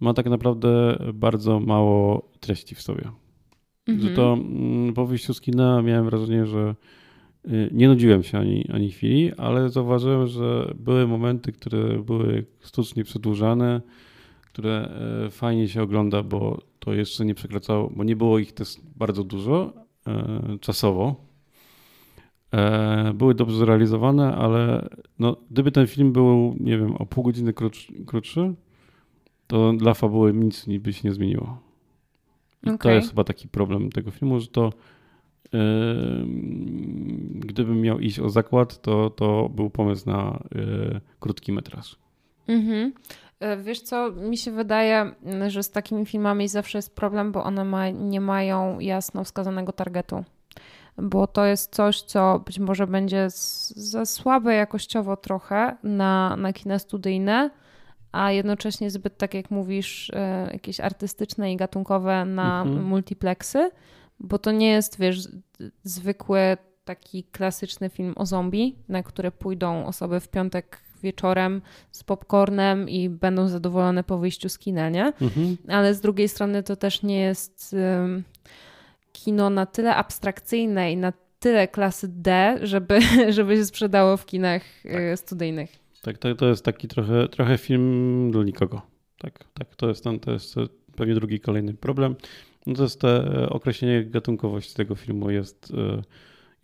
ma 0.00 0.14
tak 0.14 0.26
naprawdę 0.26 0.98
bardzo 1.14 1.60
mało 1.60 2.28
treści 2.40 2.74
w 2.74 2.82
sobie. 2.82 3.10
Mhm. 3.86 4.08
Że 4.08 4.16
to 4.16 4.32
mm, 4.32 4.94
po 4.94 5.06
wyjściu 5.06 5.34
z 5.34 5.40
kina 5.40 5.82
miałem 5.82 6.04
wrażenie, 6.04 6.46
że 6.46 6.74
y, 7.46 7.70
nie 7.72 7.88
nudziłem 7.88 8.22
się 8.22 8.38
ani, 8.38 8.68
ani 8.72 8.90
chwili, 8.90 9.32
ale 9.36 9.70
zauważyłem, 9.70 10.26
że 10.26 10.74
były 10.78 11.06
momenty, 11.06 11.52
które 11.52 11.98
były 11.98 12.46
sztucznie 12.60 13.04
przedłużane, 13.04 13.80
które 14.52 14.88
e, 15.26 15.30
fajnie 15.30 15.68
się 15.68 15.82
ogląda, 15.82 16.22
bo 16.22 16.58
to 16.78 16.94
jeszcze 16.94 17.24
nie 17.24 17.34
przekraczało, 17.34 17.90
bo 17.96 18.04
nie 18.04 18.16
było 18.16 18.38
ich 18.38 18.52
też 18.52 18.76
bardzo 18.96 19.24
dużo 19.24 19.72
e, 20.06 20.58
czasowo. 20.60 21.16
E, 22.52 23.12
były 23.14 23.34
dobrze 23.34 23.56
zrealizowane, 23.56 24.34
ale 24.34 24.88
no, 25.18 25.36
gdyby 25.50 25.72
ten 25.72 25.86
film 25.86 26.12
był, 26.12 26.56
nie 26.60 26.78
wiem, 26.78 26.96
o 26.96 27.06
pół 27.06 27.24
godziny 27.24 27.52
krótszy, 27.52 28.04
krótszy 28.06 28.54
to 29.46 29.72
dla 29.72 29.94
fabuły 29.94 30.32
nic 30.32 30.66
by 30.80 30.92
się 30.92 31.08
nie 31.08 31.14
zmieniło. 31.14 31.71
I 32.62 32.70
okay. 32.70 32.78
to 32.78 32.90
jest 32.90 33.08
chyba 33.08 33.24
taki 33.24 33.48
problem 33.48 33.90
tego 33.90 34.10
filmu, 34.10 34.40
że 34.40 34.46
to 34.46 34.72
yy, 35.52 35.60
gdybym 37.34 37.80
miał 37.80 37.98
iść 37.98 38.20
o 38.20 38.30
zakład, 38.30 38.82
to, 38.82 39.10
to 39.10 39.48
był 39.48 39.70
pomysł 39.70 40.10
na 40.10 40.42
yy, 40.54 41.00
krótki 41.20 41.52
metraż. 41.52 41.96
Mhm. 42.48 42.92
E, 43.40 43.56
wiesz 43.56 43.80
co, 43.80 44.12
mi 44.12 44.36
się 44.36 44.50
wydaje, 44.50 45.12
że 45.48 45.62
z 45.62 45.70
takimi 45.70 46.06
filmami 46.06 46.48
zawsze 46.48 46.78
jest 46.78 46.96
problem, 46.96 47.32
bo 47.32 47.44
one 47.44 47.64
ma, 47.64 47.90
nie 47.90 48.20
mają 48.20 48.80
jasno 48.80 49.24
wskazanego 49.24 49.72
targetu. 49.72 50.24
Bo 50.98 51.26
to 51.26 51.44
jest 51.44 51.74
coś, 51.74 52.02
co 52.02 52.42
być 52.46 52.58
może 52.58 52.86
będzie 52.86 53.26
za 53.76 54.04
słabe 54.04 54.54
jakościowo 54.54 55.16
trochę 55.16 55.76
na, 55.82 56.36
na 56.36 56.52
kina 56.52 56.78
studyjne, 56.78 57.50
a 58.12 58.32
jednocześnie 58.32 58.90
zbyt, 58.90 59.18
tak 59.18 59.34
jak 59.34 59.50
mówisz, 59.50 60.10
e, 60.14 60.48
jakieś 60.52 60.80
artystyczne 60.80 61.52
i 61.52 61.56
gatunkowe 61.56 62.24
na 62.24 62.62
mhm. 62.62 62.84
multiplexy, 62.86 63.70
bo 64.20 64.38
to 64.38 64.52
nie 64.52 64.68
jest, 64.68 64.98
wiesz, 64.98 65.28
zwykły 65.82 66.56
taki 66.84 67.24
klasyczny 67.24 67.90
film 67.90 68.12
o 68.16 68.26
zombie, 68.26 68.76
na 68.88 69.02
które 69.02 69.30
pójdą 69.30 69.86
osoby 69.86 70.20
w 70.20 70.28
piątek 70.28 70.80
wieczorem 71.02 71.62
z 71.90 72.04
popcornem 72.04 72.88
i 72.88 73.08
będą 73.08 73.48
zadowolone 73.48 74.04
po 74.04 74.18
wyjściu 74.18 74.48
z 74.48 74.58
kina, 74.58 74.88
nie? 74.88 75.06
Mhm. 75.06 75.56
Ale 75.68 75.94
z 75.94 76.00
drugiej 76.00 76.28
strony 76.28 76.62
to 76.62 76.76
też 76.76 77.02
nie 77.02 77.20
jest 77.20 77.72
um, 77.72 78.24
kino 79.12 79.50
na 79.50 79.66
tyle 79.66 79.96
abstrakcyjne 79.96 80.92
i 80.92 80.96
na 80.96 81.12
tyle 81.38 81.68
klasy 81.68 82.08
D, 82.08 82.58
żeby, 82.62 83.00
żeby 83.36 83.56
się 83.56 83.64
sprzedało 83.64 84.16
w 84.16 84.26
kinach 84.26 84.62
tak. 84.82 84.92
Y, 84.92 85.16
studyjnych. 85.16 85.82
Tak, 86.02 86.18
to, 86.18 86.34
to 86.34 86.46
jest 86.46 86.64
taki 86.64 86.88
trochę, 86.88 87.28
trochę 87.28 87.58
film 87.58 88.30
dla 88.30 88.44
nikogo. 88.44 88.82
Tak, 89.18 89.44
tak, 89.54 89.76
to 89.76 89.88
jest, 89.88 90.04
ten, 90.04 90.20
to 90.20 90.32
jest 90.32 90.54
pewnie 90.96 91.14
drugi 91.14 91.40
kolejny 91.40 91.74
problem. 91.74 92.16
No 92.66 92.74
to 92.74 92.82
jest 92.82 93.00
te 93.00 93.46
określenie 93.48 94.04
gatunkowości 94.04 94.74
tego 94.74 94.94
filmu 94.94 95.30
jest 95.30 95.72
e, 95.76 96.02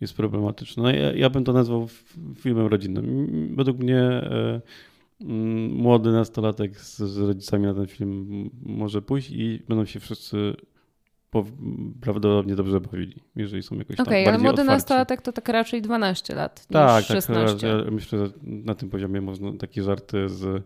jest 0.01 0.13
problematyczne. 0.13 0.83
No 0.83 0.91
ja, 0.91 1.13
ja 1.13 1.29
bym 1.29 1.43
to 1.43 1.53
nazwał 1.53 1.87
filmem 2.35 2.67
rodzinnym. 2.67 3.27
Według 3.55 3.77
mnie 3.77 4.01
e, 4.01 4.61
młody 5.69 6.11
nastolatek 6.11 6.79
z, 6.79 6.97
z 6.97 7.17
rodzicami 7.17 7.65
na 7.65 7.73
ten 7.73 7.87
film 7.87 8.49
może 8.63 9.01
pójść 9.01 9.31
i 9.31 9.61
będą 9.67 9.85
się 9.85 9.99
wszyscy 9.99 10.55
prawdopodobnie 12.01 12.55
dobrze 12.55 12.81
bawili, 12.81 13.21
jeżeli 13.35 13.63
są 13.63 13.75
jakoś 13.75 13.93
okay, 13.93 14.05
tak 14.05 14.05
bardziej 14.05 14.27
ale 14.27 14.37
młody 14.37 14.63
nastolatek 14.63 15.21
to 15.21 15.33
tak 15.33 15.49
raczej 15.49 15.81
12 15.81 16.35
lat 16.35 16.67
tak, 16.67 16.99
niż 16.99 17.07
16. 17.07 17.67
Tak, 17.67 17.85
ja 17.85 17.91
myślę, 17.91 18.19
że 18.19 18.31
na 18.43 18.75
tym 18.75 18.89
poziomie 18.89 19.21
można 19.21 19.57
takie 19.57 19.83
żarty 19.83 20.29
z 20.29 20.63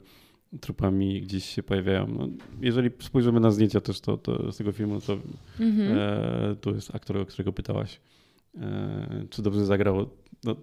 trupami 0.61 1.21
gdzieś 1.21 1.45
się 1.45 1.63
pojawiają. 1.63 2.07
No, 2.07 2.27
jeżeli 2.61 2.89
spojrzymy 2.99 3.39
na 3.39 3.51
zdjęcia 3.51 3.81
też 3.81 4.01
to, 4.01 4.17
to 4.17 4.51
z 4.51 4.57
tego 4.57 4.71
filmu, 4.71 5.01
to 5.01 5.17
-hmm. 5.59 5.97
e, 5.97 6.55
tu 6.61 6.75
jest 6.75 6.95
aktor, 6.95 7.17
o 7.17 7.25
którego 7.25 7.53
pytałaś. 7.53 8.01
E, 8.61 9.25
czy 9.29 9.41
dobrze 9.41 9.65
zagrał. 9.65 10.09
No, 10.43 10.55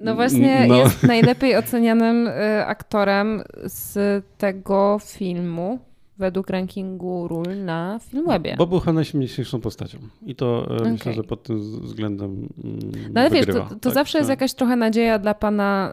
no 0.00 0.14
właśnie 0.14 0.66
no. 0.68 0.76
jest 0.76 1.02
najlepiej 1.02 1.56
ocenianym 1.56 2.28
e, 2.28 2.66
aktorem 2.66 3.42
z 3.64 4.24
tego 4.38 4.98
filmu 5.04 5.78
według 6.18 6.50
rankingu 6.50 7.28
ról 7.28 7.64
na 7.64 7.98
Filmwebie. 8.02 8.54
Bo 8.58 8.66
był 8.66 8.80
chyba 8.80 8.92
najśmieszniejszą 8.92 9.60
postacią. 9.60 9.98
I 10.26 10.34
to 10.34 10.62
okay. 10.62 10.86
E, 10.86 10.92
myślę, 10.92 11.12
że 11.12 11.24
pod 11.24 11.42
tym 11.42 11.80
względem 11.80 12.48
mm, 12.64 12.78
No 13.12 13.20
ale 13.20 13.30
wygrywa. 13.30 13.60
wiesz, 13.60 13.68
to, 13.68 13.74
to 13.74 13.80
tak, 13.80 13.94
zawsze 13.94 14.18
jest 14.18 14.30
jakaś 14.30 14.54
trochę 14.54 14.76
nadzieja 14.76 15.18
dla 15.18 15.34
pana 15.34 15.92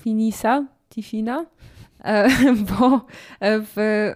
Finisa, 0.00 0.66
Tifina, 0.88 1.46
bo 2.70 3.06
w 3.40 4.10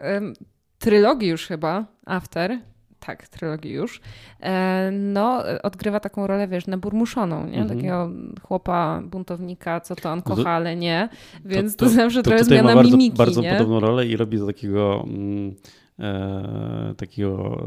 trylogii 0.79 1.29
już 1.29 1.47
chyba, 1.47 1.87
After, 2.07 2.59
tak, 3.07 3.29
trylogii 3.29 3.73
już, 3.73 4.01
e, 4.41 4.91
no 4.93 5.43
odgrywa 5.63 6.01
taką 6.01 6.27
rolę, 6.27 6.49
wiesz, 6.49 6.67
naburmuszoną, 6.67 7.47
nie? 7.47 7.59
Mhm. 7.61 7.69
Takiego 7.69 8.11
chłopa, 8.43 9.03
buntownika, 9.05 9.81
co 9.81 9.97
to 9.97 10.13
on 10.13 10.23
no 10.27 10.37
kocha, 10.37 10.51
ale 10.51 10.77
nie. 10.77 11.09
Więc 11.45 11.77
to, 11.77 11.85
to, 11.85 11.91
to 11.91 11.97
zawsze 11.97 12.23
to 12.23 12.31
trochę 12.31 12.45
zmiana 12.45 12.69
ma 12.69 12.75
bardzo, 12.75 12.97
mimiki, 12.97 13.17
bardzo 13.17 13.41
nie? 13.41 13.53
podobną 13.53 13.81
rolę 13.81 14.07
i 14.07 14.17
robi 14.17 14.39
za 14.39 14.47
takiego 14.47 15.05
mm, 15.07 15.55
e, 15.99 16.95
takiego 16.97 17.61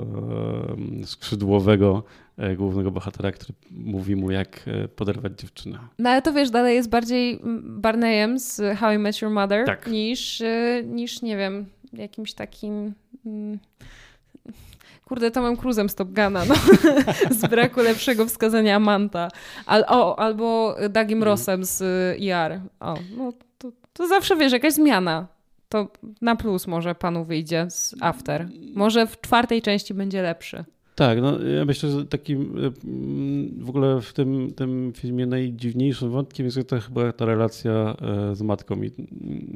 e, 1.01 1.05
skrzydłowego 1.05 2.03
e, 2.37 2.55
głównego 2.55 2.91
bohatera, 2.91 3.31
który 3.31 3.53
mówi 3.71 4.15
mu, 4.15 4.31
jak 4.31 4.63
e, 4.67 4.87
poderwać 4.87 5.39
dziewczynę. 5.39 5.79
No 5.99 6.09
ale 6.09 6.21
to 6.21 6.33
wiesz, 6.33 6.49
dalej 6.49 6.75
jest 6.75 6.89
bardziej 6.89 7.39
Barneyem 7.63 8.39
z 8.39 8.61
How 8.77 8.91
I 8.91 8.97
Met 8.97 9.21
Your 9.21 9.31
Mother 9.31 9.65
Tak. 9.65 9.87
niż, 9.87 10.41
e, 10.41 10.83
niż, 10.85 11.21
nie 11.21 11.37
wiem, 11.37 11.65
jakimś 11.93 12.33
takim... 12.33 12.93
mm, 13.25 13.59
Kurde, 15.07 15.31
Tomem 15.31 15.57
Cruzem 15.57 15.89
z 15.89 15.95
Top 15.95 16.07
Guna, 16.07 16.45
no. 16.45 16.55
z 17.39 17.49
braku 17.49 17.81
lepszego 17.81 18.25
wskazania 18.25 18.79
Manta. 18.79 19.27
Al, 19.65 19.83
o, 19.87 20.19
albo 20.19 20.75
Dagim 20.89 21.23
Rossem 21.23 21.65
z 21.65 21.81
IR. 22.19 22.59
O, 22.79 22.97
no 23.17 23.33
to, 23.57 23.71
to 23.93 24.07
zawsze, 24.07 24.35
wiesz, 24.35 24.53
jakaś 24.53 24.73
zmiana. 24.73 25.27
To 25.69 25.87
na 26.21 26.35
plus 26.35 26.67
może 26.67 26.95
panu 26.95 27.25
wyjdzie 27.25 27.65
z 27.69 27.95
After. 28.01 28.47
Może 28.75 29.07
w 29.07 29.21
czwartej 29.21 29.61
części 29.61 29.93
będzie 29.93 30.21
lepszy. 30.21 30.65
Tak, 30.95 31.21
no 31.21 31.39
ja 31.39 31.65
myślę, 31.65 31.89
że 31.89 32.05
takim 32.05 32.41
e, 32.41 32.71
mm, 32.87 33.65
w 33.65 33.69
ogóle 33.69 34.01
w 34.01 34.13
tym, 34.13 34.53
tym 34.53 34.93
filmie 34.95 35.25
najdziwniejszym 35.25 36.09
wątkiem 36.11 36.45
jest 36.45 36.69
to 36.69 36.79
chyba 36.79 37.11
ta 37.11 37.25
relacja 37.25 37.95
e, 38.01 38.35
z 38.35 38.41
matką 38.41 38.83
i, 38.83 38.91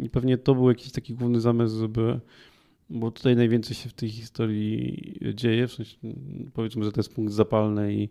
i 0.06 0.10
pewnie 0.10 0.38
to 0.38 0.56
był 0.56 0.70
jakiś 0.70 0.92
taki 0.92 1.14
główny 1.14 1.42
zamysł, 1.42 1.80
żeby 1.80 2.20
bo 2.92 3.12
tutaj 3.12 3.36
najwięcej 3.36 3.76
się 3.76 3.90
w 3.90 3.94
tej 3.94 4.10
historii 4.10 5.20
dzieje, 5.34 5.68
w 5.68 5.74
sensie, 5.74 5.98
powiedzmy, 6.54 6.84
że 6.84 6.92
to 6.92 7.00
jest 7.00 7.16
punkt 7.16 7.34
zapalny 7.34 7.94
i 7.94 8.10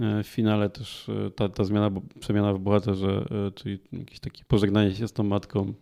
e, 0.00 0.22
w 0.22 0.26
finale 0.26 0.70
też 0.70 1.08
e, 1.08 1.30
ta, 1.30 1.48
ta 1.48 1.64
zmiana, 1.64 1.90
przemiana 2.20 2.54
w 2.54 2.58
bohaterze, 2.58 3.26
e, 3.30 3.50
czyli 3.50 3.78
jakieś 3.92 4.20
takie 4.20 4.44
pożegnanie 4.44 4.94
się 4.94 5.08
z 5.08 5.12
tą 5.12 5.22
matką, 5.22 5.74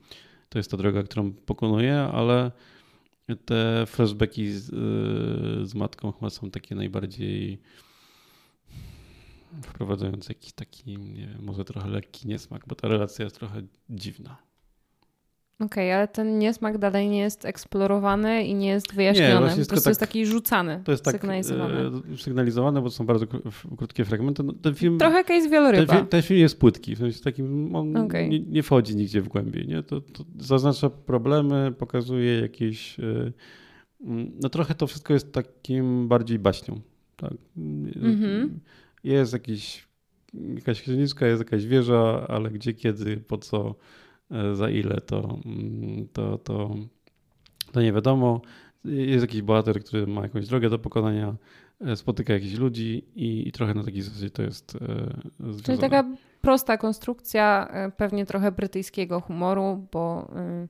to 0.48 0.58
jest 0.58 0.70
ta 0.70 0.76
droga, 0.76 1.02
którą 1.02 1.32
pokonuje, 1.32 1.98
ale 1.98 2.50
te 3.44 3.84
flashbacki 3.86 4.50
z, 4.52 4.66
z 5.68 5.74
matką 5.74 6.12
chyba 6.12 6.30
są 6.30 6.50
takie 6.50 6.74
najbardziej 6.74 7.58
wprowadzające 9.62 10.32
jakiś 10.32 10.52
taki, 10.52 10.98
nie 10.98 11.26
wiem, 11.26 11.42
może 11.42 11.64
trochę 11.64 11.88
lekki 11.88 12.28
niesmak, 12.28 12.64
bo 12.66 12.74
ta 12.74 12.88
relacja 12.88 13.24
jest 13.24 13.36
trochę 13.36 13.62
dziwna. 13.90 14.47
Okej, 15.60 15.92
ale 15.92 16.08
ten 16.08 16.38
niesmak 16.38 16.78
dalej 16.78 17.08
nie 17.08 17.18
jest 17.18 17.44
eksplorowany 17.44 18.44
i 18.44 18.54
nie 18.54 18.68
jest 18.68 18.94
wyjaśniony. 18.94 19.30
właśnie 19.40 19.48
po 19.54 19.58
jest 19.58 19.70
prostu 19.70 19.74
tylko 19.84 19.90
jest 19.90 20.00
tak- 20.00 20.08
taki 20.08 20.26
rzucany, 20.26 20.80
To 20.84 20.92
jest 20.92 21.04
tak 21.04 21.14
sygnalizowany. 21.14 21.74
e, 22.14 22.16
sygnalizowane, 22.16 22.80
bo 22.82 22.88
to 22.88 22.94
są 22.94 23.06
bardzo 23.06 23.26
krótkie 23.76 24.04
fragmenty. 24.04 24.42
No, 24.42 24.52
ten 24.52 24.74
film, 24.74 24.98
Trochę 24.98 25.24
case 25.24 25.40
ten, 25.42 25.50
wieloryba. 25.50 25.94
film, 25.94 26.06
ten 26.06 26.22
film 26.22 26.40
jest 26.40 26.58
płytki, 26.60 26.94
w 26.94 26.98
sensie 26.98 27.20
takim, 27.22 27.76
on 27.76 27.96
Okej. 27.96 28.30
nie, 28.30 28.40
nie 28.40 28.62
wchodzi 28.62 28.96
nigdzie 28.96 29.22
w 29.22 29.28
głębiej. 29.28 29.66
Nie? 29.68 29.82
To, 29.82 30.00
to 30.00 30.24
zaznacza 30.38 30.90
problemy, 30.90 31.72
pokazuje 31.78 32.40
jakieś... 32.40 33.00
e, 33.00 33.32
mm, 34.04 34.30
No 34.42 34.48
trochę 34.48 34.74
to 34.74 34.86
wszystko 34.86 35.14
jest 35.14 35.32
takim 35.32 36.08
bardziej 36.08 36.38
baśnią. 36.38 36.80
Tak? 37.16 37.32
Mhm. 37.96 38.60
Jest 39.04 39.32
jakiś, 39.32 39.88
jakaś 40.54 40.82
księżniczka, 40.82 41.26
jest 41.26 41.38
jakaś 41.40 41.66
wieża, 41.66 42.26
ale 42.28 42.50
gdzie, 42.50 42.74
kiedy, 42.74 43.16
po 43.16 43.38
co, 43.38 43.74
za 44.52 44.70
ile, 44.70 45.00
to, 45.00 45.38
mm, 45.44 46.08
to, 46.12 46.38
to, 46.38 46.74
to 47.72 47.82
nie 47.82 47.92
wiadomo. 47.92 48.40
Jest 48.84 49.22
jakiś 49.24 49.42
bohater, 49.42 49.84
który 49.84 50.06
ma 50.06 50.22
jakąś 50.22 50.46
drogę 50.46 50.70
do 50.70 50.78
pokonania, 50.78 51.34
e, 51.80 51.96
spotyka 51.96 52.32
jakichś 52.32 52.54
ludzi 52.54 53.04
i, 53.14 53.48
i 53.48 53.52
trochę 53.52 53.74
na 53.74 53.84
takiej 53.84 54.02
zasadzie 54.02 54.30
to 54.30 54.42
jest 54.42 54.74
e, 54.74 54.78
związane. 55.38 55.62
Czyli 55.62 55.78
taka 55.78 56.04
prosta 56.40 56.76
konstrukcja, 56.76 57.68
e, 57.70 57.90
pewnie 57.90 58.26
trochę 58.26 58.52
brytyjskiego 58.52 59.20
humoru, 59.20 59.86
bo 59.92 60.30
y, 60.64 60.68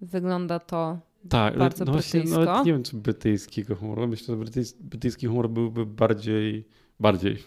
wygląda 0.00 0.58
to 0.58 0.98
tak, 1.28 1.58
bardzo 1.58 1.84
no 1.84 1.92
właśnie, 1.92 2.20
brytyjsko. 2.20 2.44
Nawet 2.44 2.66
nie 2.66 2.72
wiem, 2.72 2.82
czy 2.82 2.96
brytyjskiego 2.96 3.76
humoru. 3.76 4.08
Myślę, 4.08 4.36
że 4.36 4.42
brytyjs- 4.44 4.74
brytyjski 4.80 5.26
humor 5.26 5.50
byłby 5.50 5.86
bardziej... 5.86 6.64
Bardziej. 7.00 7.36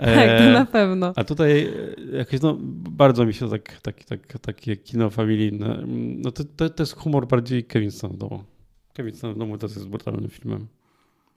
tak, 0.00 0.38
to 0.38 0.44
E, 0.44 0.52
na 0.52 0.66
pewno. 0.66 1.12
A 1.16 1.24
tutaj 1.24 1.60
e, 2.12 2.16
jakoś 2.16 2.40
no, 2.40 2.56
bardzo 2.90 3.26
mi 3.26 3.34
się 3.34 3.50
tak, 3.50 3.80
tak, 3.80 4.04
tak, 4.04 4.38
takie 4.38 4.76
kino 4.76 5.10
familijne. 5.10 5.74
mm, 5.78 6.20
No 6.20 6.30
to, 6.32 6.44
to, 6.56 6.70
to 6.70 6.82
jest 6.82 6.96
humor 6.96 7.26
bardziej 7.28 7.64
Kevin 7.64 7.90
Stan 7.90 8.10
w 8.12 8.16
domu. 8.16 8.44
Kevin 8.94 9.14
Stan 9.14 9.34
w 9.34 9.38
domu 9.38 9.58
to 9.58 9.66
jest 9.66 9.88
brutalnym 9.88 10.30
filmem. 10.30 10.66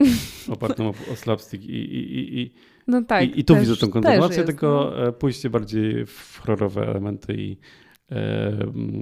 Opartym 0.48 0.86
o, 0.86 0.94
o 1.12 1.16
slapstick 1.16 1.64
i, 1.64 1.72
i, 1.72 2.18
i, 2.18 2.40
i, 2.40 2.50
No 2.86 3.02
tak. 3.02 3.24
i, 3.24 3.40
i 3.40 3.44
tu 3.44 3.54
też- 3.54 3.62
widzę 3.68 3.76
tą 3.76 3.88
kontynuację, 3.90 4.44
tylko 4.44 4.92
no. 4.96 5.06
e, 5.08 5.12
pójście 5.12 5.50
bardziej 5.50 6.06
w 6.06 6.38
horrorowe 6.42 6.82
elementy 6.88 7.34
i 7.34 7.56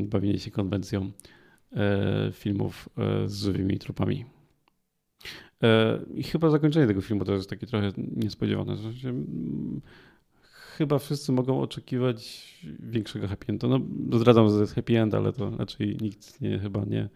bawienie 0.04 0.38
się 0.38 0.50
konwencją 0.50 1.10
e, 1.72 2.30
filmów 2.32 2.88
e, 2.98 3.28
z 3.28 3.42
żywymi 3.42 3.78
trupami. 3.78 4.24
E, 5.62 6.00
I 6.14 6.22
chyba 6.22 6.50
zakończenie 6.50 6.86
tego 6.86 7.00
filmu 7.00 7.24
to 7.24 7.32
jest 7.32 7.50
takie 7.50 7.66
trochę 7.66 7.92
niespodziewane. 8.16 8.76
Mm, 9.04 9.80
chyba 10.42 10.98
wszyscy 10.98 11.32
mogą 11.32 11.60
oczekiwać 11.60 12.52
większego 12.80 13.28
happy 13.28 13.46
endu. 13.48 13.68
No, 13.68 13.80
zdradzam, 14.18 14.48
że 14.48 14.54
to 14.54 14.60
jest 14.60 14.74
happy 14.74 15.00
end, 15.00 15.14
ale 15.14 15.32
to 15.32 15.56
raczej 15.56 15.96
nikt 16.00 16.40
nie, 16.40 16.58
chyba 16.58 16.84
nie 16.84 17.08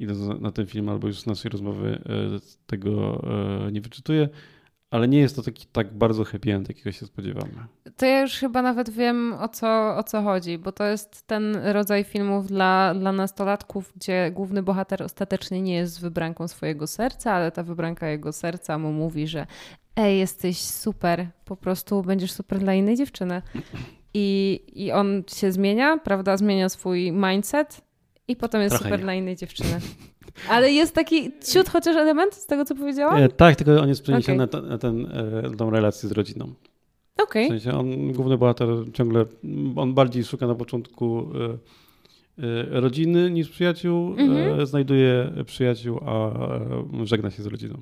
idąc 0.00 0.40
na, 0.40 0.52
ten 0.52 0.66
film 0.66 0.88
albo 0.88 1.06
już 1.06 1.20
z 1.20 1.26
naszej 1.26 1.50
rozmowy 1.50 1.88
e, 1.88 2.40
tego 2.66 3.22
e, 3.66 3.72
nie 3.72 3.80
wyczytuje. 3.80 4.28
Ale 4.90 5.08
nie 5.08 5.18
jest 5.18 5.36
to 5.36 5.42
taki 5.42 5.66
tak 5.72 5.94
bardzo 5.94 6.24
happy 6.24 6.54
end, 6.54 6.68
jakiego 6.68 6.92
się 6.92 7.06
spodziewamy. 7.06 7.52
To 7.96 8.06
ja 8.06 8.20
już 8.20 8.32
chyba 8.32 8.62
nawet 8.62 8.90
wiem 8.90 9.32
o 9.32 9.48
co, 9.48 9.96
o 9.96 10.02
co 10.02 10.22
chodzi, 10.22 10.58
bo 10.58 10.72
to 10.72 10.84
jest 10.84 11.26
ten 11.26 11.56
rodzaj 11.56 12.04
filmów 12.04 12.46
dla, 12.46 12.94
dla 12.94 13.12
nastolatków, 13.12 13.92
gdzie 13.96 14.30
główny 14.34 14.62
bohater 14.62 15.02
ostatecznie 15.02 15.62
nie 15.62 15.74
jest 15.74 16.00
wybranką 16.00 16.48
swojego 16.48 16.86
serca, 16.86 17.32
ale 17.32 17.52
ta 17.52 17.62
wybranka 17.62 18.08
jego 18.08 18.32
serca 18.32 18.78
mu 18.78 18.92
mówi, 18.92 19.26
że 19.26 19.46
ej, 19.96 20.18
jesteś 20.18 20.58
super, 20.58 21.26
po 21.44 21.56
prostu 21.56 22.02
będziesz 22.02 22.32
super 22.32 22.58
dla 22.58 22.74
innej 22.74 22.96
dziewczyny. 22.96 23.42
I, 24.14 24.60
I 24.72 24.92
on 24.92 25.22
się 25.34 25.52
zmienia, 25.52 25.98
prawda, 25.98 26.36
zmienia 26.36 26.68
swój 26.68 27.12
mindset 27.12 27.89
i 28.30 28.36
potem 28.36 28.60
jest 28.62 28.72
Trochę 28.74 28.84
super 28.84 28.98
nie. 28.98 29.04
dla 29.04 29.14
innej 29.14 29.36
dziewczyny. 29.36 29.80
Ale 30.50 30.70
jest 30.72 30.94
taki 30.94 31.30
ciut 31.52 31.68
chociaż 31.68 31.96
element 31.96 32.34
z 32.34 32.46
tego, 32.46 32.64
co 32.64 32.74
powiedziałam? 32.74 33.16
E, 33.22 33.28
tak, 33.28 33.56
tylko 33.56 33.80
on 33.80 33.88
jest 33.88 34.02
przeniesiony 34.02 34.44
Okej. 34.44 34.60
na, 34.60 34.60
ten- 34.60 34.68
na 34.68 34.78
ten, 34.78 35.06
e, 35.52 35.56
tą 35.56 35.70
relację 35.70 36.08
z 36.08 36.12
rodziną. 36.12 36.54
Okej. 37.22 37.46
W 37.46 37.48
sensie 37.48 37.72
on, 37.78 38.12
główny 38.12 38.38
bohater 38.38 38.68
ciągle, 38.92 39.24
on 39.76 39.94
bardziej 39.94 40.24
szuka 40.24 40.46
na 40.46 40.54
początku 40.54 41.26
e, 42.38 42.44
e, 42.44 42.80
rodziny 42.80 43.30
niż 43.30 43.48
przyjaciół, 43.48 44.14
Mhm. 44.18 44.60
e, 44.60 44.66
znajduje 44.66 45.32
przyjaciół, 45.46 46.00
a 46.06 46.28
e, 47.02 47.06
żegna 47.06 47.30
się 47.30 47.42
z 47.42 47.46
rodziną. 47.46 47.74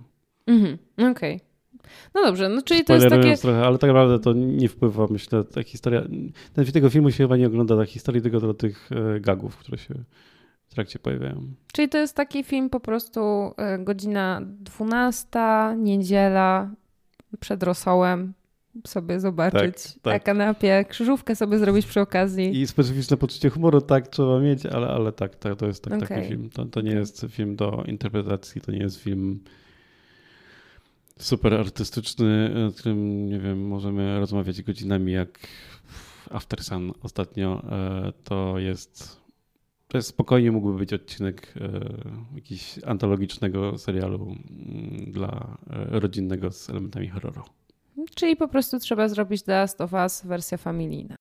Mhm. 0.46 0.78
Okej. 1.11 1.40
No 2.14 2.24
dobrze, 2.24 2.48
no 2.48 2.62
czyli 2.62 2.84
to 2.84 2.94
jest 2.94 3.08
takie... 3.08 3.37
Trochę, 3.37 3.62
ale 3.66 3.78
tak 3.78 3.88
naprawdę 3.88 4.18
to 4.18 4.32
nie 4.32 4.68
wpływa, 4.68 5.06
myślę, 5.11 5.44
ta 5.44 5.62
historia, 5.62 6.02
ten, 6.54 6.64
tego 6.66 6.90
filmu 6.90 7.11
się 7.11 7.16
chyba 7.16 7.37
nie 7.37 7.46
ogląda 7.46 7.74
dla 7.74 7.84
historii, 7.84 8.22
tylko 8.22 8.40
dla 8.40 8.54
tych 8.54 8.90
gagów, 9.20 9.56
które 9.56 9.78
się 9.78 9.94
w 10.70 10.74
trakcie 10.74 10.98
pojawiają. 10.98 11.42
Czyli 11.72 11.88
to 11.88 11.98
jest 11.98 12.16
taki 12.16 12.44
film 12.44 12.70
po 12.70 12.81
prostu 12.81 13.20
y, 13.81 13.85
godzina 13.85 14.40
12, 14.44 15.28
niedziela, 15.76 16.70
przed 17.40 17.62
rosołem 17.62 18.33
sobie 18.87 19.20
zobaczyć 19.20 19.85
Tak, 19.85 20.04
na 20.04 20.12
tak. 20.12 20.24
kanapie, 20.24 20.85
krzyżówkę 20.88 21.37
sobie 21.37 21.59
zrobić 21.59 21.87
przy 21.87 22.00
okazji. 22.00 22.61
I 22.61 22.66
specyficzne 22.66 23.16
poczucie 23.16 23.50
humoru 23.50 23.81
tak 23.81 24.09
trzeba 24.09 24.40
mieć, 24.40 24.66
ale, 24.66 24.88
ale 24.88 25.12
tak, 25.12 25.37
tak, 25.37 25.57
to 25.57 25.66
jest 25.66 25.85
tak, 25.85 25.92
Okej. 25.92 26.09
taki 26.09 26.28
film. 26.28 26.50
To, 26.50 26.64
to 26.64 26.81
nie 26.81 26.92
jest 26.92 27.26
film 27.31 27.57
do 27.57 27.85
interpretacji, 27.87 28.61
to 28.61 28.72
nie 28.72 28.78
jest 28.78 29.00
film 29.00 29.40
super 31.18 31.54
artystyczny, 31.54 32.54
o 32.68 32.72
którym, 32.72 33.26
nie 33.26 33.38
wiem, 33.38 33.66
możemy 33.66 34.18
rozmawiać 34.18 34.62
godzinami 34.62 35.12
jak 35.12 35.38
After 36.31 36.64
Sun 36.64 36.92
ostatnio. 37.02 37.62
E, 37.70 38.12
To 38.24 38.59
jest, 38.59 39.20
to 39.88 39.98
jest 39.98 40.09
spokojnie 40.09 40.53
mógłby 40.53 40.79
być 40.79 40.92
odcinek 40.92 41.55
e, 41.61 41.70
jakiegoś 42.35 42.79
antologicznego 42.87 43.79
serialu 43.79 44.37
mm, 44.51 45.12
dla 45.12 45.59
e, 45.70 46.01
rodzinnego 46.01 46.53
z 46.53 46.70
elementami 46.70 47.09
horroru. 47.09 47.42
Czyli 48.14 48.37
po 48.37 48.48
prostu 48.48 48.79
trzeba 48.79 49.09
zrobić 49.09 49.42
The 49.42 49.53
Last 49.53 49.81
of 49.81 49.92
Us 49.92 50.22
wersja 50.24 50.59
familijna. 50.59 51.16